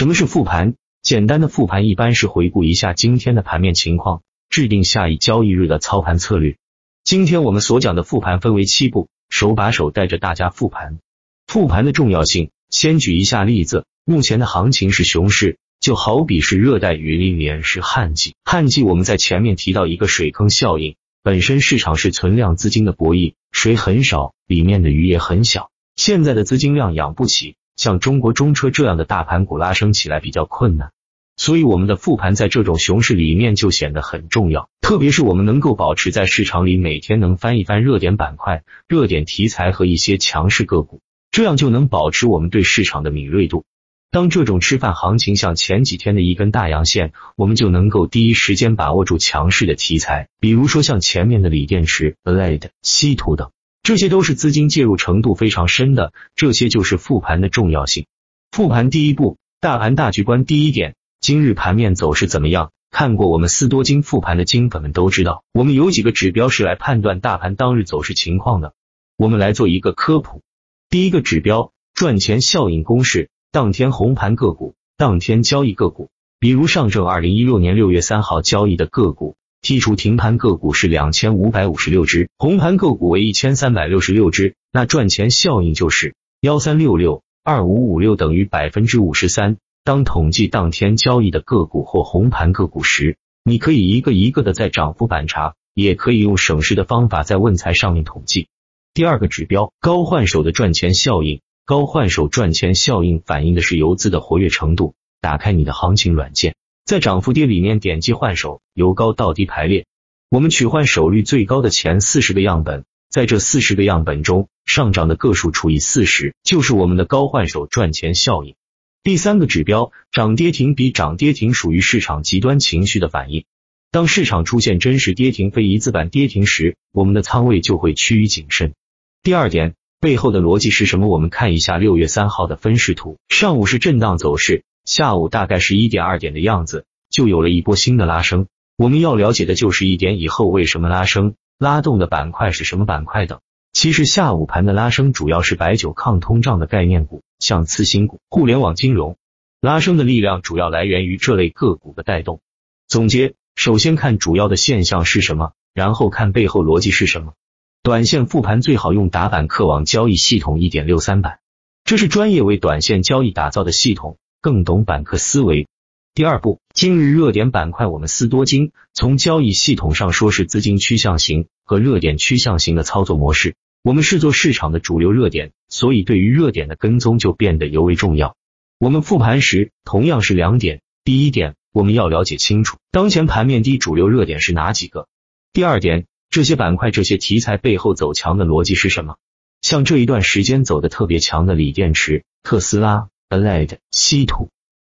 [0.00, 0.76] 什么是复盘？
[1.02, 6.56] 简单的复盘一般是回顾一下今天的盘面情况，制定下一交易日的操盘策略。
[7.04, 11.00] 今天我们所讲的复盘分为七步，手把手带着大家复盘。
[11.46, 13.84] 复盘的重要性，先举一下例子。
[14.06, 18.34] 目前的行情是熊市，就好比是热带雨林连是旱季。
[18.42, 25.68] 旱季我们在前面提到一个水坑效应，本身市场是存量资金的博弈，水很少，里面的鱼也很小。
[25.94, 27.56] 现在的资金量养不起。
[27.76, 30.90] 像中国中车这样的大盘股拉升起来比较困难，
[31.36, 34.68] 所以我们的复盘在这种熊市里面就显得很重要。
[34.80, 41.00] 特别是我们能够保持在市场里每天能翻一翻热点板块、热点题材和一些强势个股，
[41.30, 43.64] 这样就能保持我们对市场的敏锐度。
[44.10, 53.52] 当这种吃饭行情像前几天的一根大阳线，我们就能够第一时间把握住强势的题材，比如说像前面的锂电池、LED、稀土等。
[53.90, 58.06] 这些都是资金介入程度非常深的，这些就是复盘的重要性。
[58.52, 60.44] 复盘第一步，大盘大局观。
[60.44, 62.70] 第一点，今日盘面走势怎么样？
[62.92, 68.74] 看过我们四多金复盘的金粉们都知道，我们有几个指标是来判断大盘当日走势情况的。
[69.16, 70.40] 我们来做一个科普。
[70.88, 79.34] 第一个指标，赚钱效应公式，当天红盘个股，当天交易个股，比如上证二零一六年六月三号交易的个股。
[79.62, 89.58] 剔除停盘个股是两千五百五十六只，红盘个股为一千三百六十六只，那赚钱效应就是幺三六六二五五六等于百分之五十三。
[89.84, 98.48] 当统计当天交易的个股或红盘个股时，你可以一个一个的在涨幅板查，也可以用省时的方法在问财上面统计。
[98.94, 104.94] 第二个指标高换手的赚钱效应，高换手赚钱效应反映的是游资的活跃程度。
[105.22, 106.54] 打开你的行情软件。
[106.84, 109.86] 在涨幅跌里面点击换手，由高到低排列。
[110.28, 118.54] 我们取换手率最高的前四十个样本，在这四十个样本中，上涨的个数除以四十，就是我们的高换手赚钱效应。
[119.02, 123.44] 第三个指标，涨跌停比涨跌停属于市场极端情绪的反应。
[123.90, 128.74] 当市场出现真实跌停非一字板跌停时，我们的仓位就会趋于谨慎。
[129.22, 131.08] 第二点，背后的逻辑是什么？
[131.08, 134.62] 我们看一下六月三号的分时图，上午是震荡走势。
[134.84, 138.46] 下午大概是一点二点的样子，就有了一波新的拉升。
[138.76, 143.40] 我们要了解的就是一点以后为什么拉升，拉动的板块是什么板块等。
[143.72, 149.16] 其实下午盘的拉升主要是白酒抗通胀的概念股，像次新股、互联网金融，
[149.60, 152.40] 拉升的力量主要来源于这类个股的带动。
[152.88, 157.34] 总结：首先看主要的现象是什么，然后看背后逻辑是什么。
[157.82, 161.38] 短线复盘最好用打板客网交易系统一点六三版，
[161.84, 164.16] 这是专业为短线交易打造的系统。
[164.40, 165.68] 更懂板客思维。
[166.14, 173.54] 第二步，今日热点板块，我们思多金从交易系统上说是资金趋向型和热点趋向型的操作模式。
[173.82, 178.34] 我们是做市场的主流热点，所以对于热点的跟踪就变得尤为重要。
[178.78, 185.06] 我们复盘时同样是两点：第一点，我们要了解清楚当前盘面低主流热点是哪几个；
[185.52, 189.16] 第二点，这些板块、这些题材背后走强的逻辑是什么？
[189.62, 193.08] 像这一段时间走的特别强的锂电池、特斯拉。
[193.30, 194.48] LED、稀土，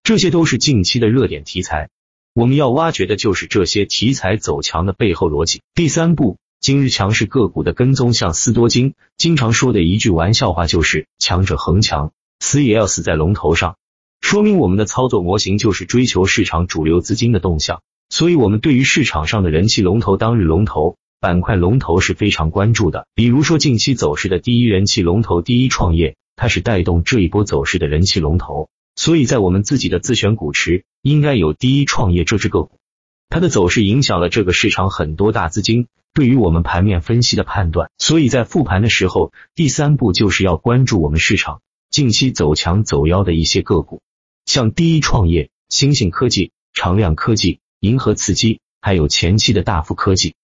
[0.03, 1.87] 这些都是近期的热点题材，
[2.33, 5.61] 我们要挖掘的就是这些题材走强的背后逻辑。
[5.73, 13.77] 第三步，今日强势个股的跟踪，像斯多金经常说的一句玩笑话，就是强者恒强，死也要死在龙头上。
[14.19, 23.07] 说明我们的操作模型就是追求市场主流资金的动向，所以我们对于市场上的人气龙头、当日龙头、板块龙头是非常关注的。
[23.15, 26.17] 比如说近期走势的第一人气龙头第一创业。
[26.35, 32.79] 它是带动这一波走势的人气龙头，所以在我们自己的自选股池应该有第一创业这只个股。
[33.29, 44.01] 它的走势影响了这个市场很多大资金对于我们盘面分析的判断，所以在复盘的时候，第三步就是要关注我们市场近期走强走妖的一些个股，
[44.45, 50.35] 像第一创业、新兴科技、长亮科技、银河刺激，还有前期的大富科技。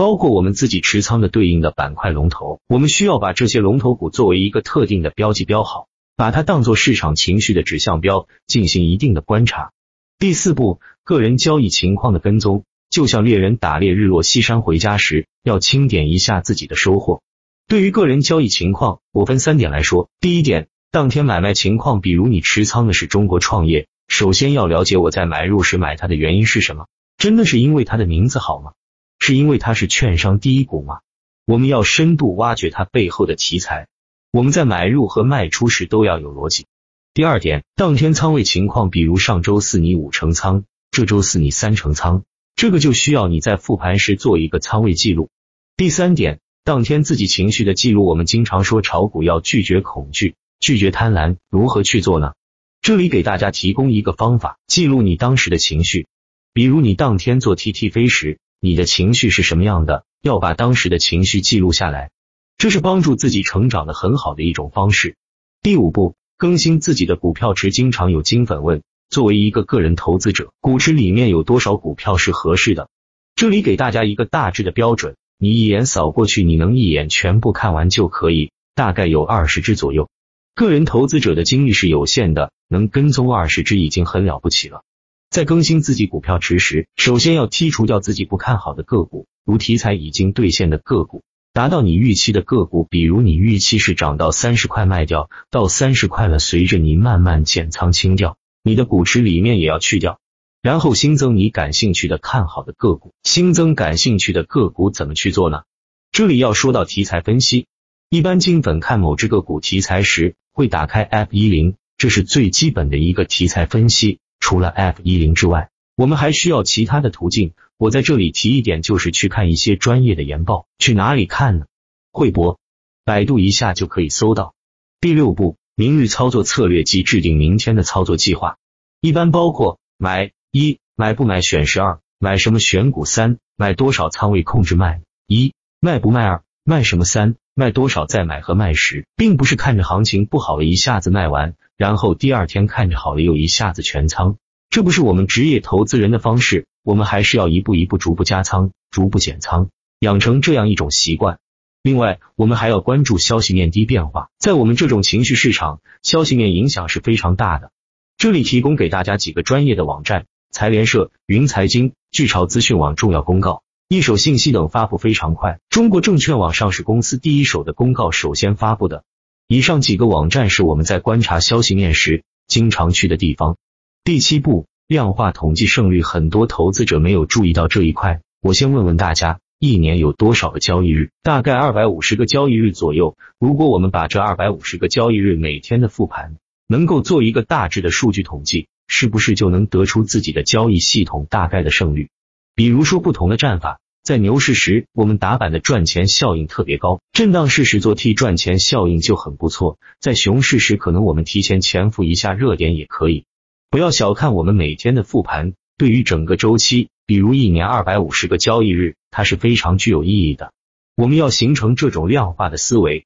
[0.00, 9.72] 包括我们自己持仓的对应的板块龙头，我们需要把这些龙头股作为一个特定的标记标好，把它当做市场情绪的指向标，进行一定的观察。
[10.18, 17.20] 第四步，个人交易情况的跟踪，就像猎人打猎日落西山回家时，要清点一下自己的收获。
[17.68, 20.08] 对于个人交易情况，我分三点来说。
[20.18, 26.86] 第一点，当天买卖情况，比如你持仓的是中国创业，首先要了解我在买入时买它的原因是什么，
[27.18, 28.72] 真的是因为它的名字好吗？
[29.20, 31.00] 是因为它是券商第一股吗？
[31.46, 33.86] 我们要深度挖掘它背后的题材。
[34.32, 36.66] 我们在买入和卖出时都要有逻辑。
[37.12, 42.24] 第二点，当天仓位情况，比如上周四你五成仓，这周四你三成仓，
[42.56, 45.28] 这个就需要你在复盘时做一个仓位记录。
[45.76, 48.06] 第三点，当天自己情绪的记录。
[48.06, 52.32] 我们经常说炒股要拒绝恐惧，拒绝贪婪，如何去做呢？
[52.80, 56.06] 这里给大家提供一个方法，记录你当时的情绪。
[56.52, 60.04] 比如你当天做 TT 飞时，你的情绪是什么样的？
[60.20, 62.10] 要把当时的情绪记录下来，
[62.58, 65.16] 这是帮助自己成长的很好的一种方式。
[65.62, 67.70] 第五步，更新自己的股票池。
[67.70, 72.90] 经常有金粉问，作为一个个人投资者，股池里面有多少股票是合适的？
[73.34, 80.10] 这里给大家一个大致的标准，你一眼扫过去，你能一眼全部看完就可以，大概有二十只左右。
[80.54, 84.82] 个人投资者的精力是有限的，能跟踪二十只已经很了不起了。
[85.30, 91.22] 在更新自己股票池时，首先要剔除掉自己不看好的个股，如题材已经兑现的个股，
[91.52, 100.18] 达到你预期的个股，比如你预期是涨到三十块卖掉，到三十块了，随着你慢慢减仓清掉，你的股池里面也要去掉，
[100.62, 103.12] 然后新增你感兴趣的看好的个股。
[103.22, 105.62] 新增感兴趣的个股怎么去做呢？
[106.10, 107.66] 这里要说到题材分析。
[108.08, 114.18] 一般金粉看某只个股题材时，会打开 F 一零，这是最基本的一个题材分析。
[114.50, 117.52] 除了 F 一零之外，我们还需要其他的途径。
[117.78, 120.66] 我在这里提一点，就是去看一些专业的研报。
[120.76, 121.66] 去哪里看呢？
[122.10, 122.58] 汇博、
[123.04, 124.56] 百度一下就可以搜到。
[125.00, 128.56] 第六步，明日操作策略及制定明天的操作计划，
[129.00, 137.36] 一般包括买一买不买选十二买什么选股三买多少仓位控制卖一卖不卖二卖什么三。
[137.60, 144.38] 卖多少再买和卖时，并不是看着行情不好了一下子卖完，然后第二天看着好了又一下子全仓，
[144.70, 146.64] 这不是我们职业投资人的方式。
[146.82, 149.68] 我们还是要一步一步逐步加仓，逐步减仓，
[149.98, 151.38] 养成这样一种习惯。
[151.82, 157.72] 另外，我们还要关注消息面低变化，在我们这种情绪市场，消息面影响是非常大的。
[158.16, 163.62] 这里提供给大家几个专业的网站：财联社、云财经、巨潮资讯网重要公告。
[163.92, 169.02] 一手信息等发布非常快，中国证券网上市公司第一手的公告首先发布的。
[169.48, 173.56] 以上几个网站是我们在观察消息面时经常去的地方。
[174.04, 178.20] 第七步，量化统计胜率，很多投资者没有注意到这一块。
[178.40, 181.10] 我先问问大家，一年有多少个交易日？
[181.24, 183.16] 大概二百五十个交易日左右。
[183.40, 186.36] 如果我们把这二百五十个交易日每天的复盘，
[186.68, 192.08] 能够做一个大致的数据统计，是不是就能得出自己的交易系统大概的胜率？
[192.54, 193.80] 比如说不同的战法。
[194.02, 199.78] 在牛市时，我们打板的赚钱效应特别高；震荡市时做 T 赚钱效应就很不错。
[200.00, 203.26] 在熊市时，可能我们提前潜伏一下热点也可以。
[203.68, 210.52] 不要小看我们每天的复盘，对于整个周期，比如一年二百五十个交易日，它是非常具有意义的。
[210.96, 213.04] 我们要形成这种量化的思维，